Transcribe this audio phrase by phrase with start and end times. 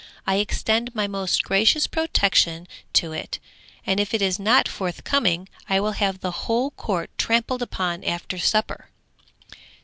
[0.25, 3.37] I extend my most gracious protection to it,
[3.85, 8.39] and if it is not forthcoming, I will have the whole court trampled upon after
[8.39, 8.89] supper!'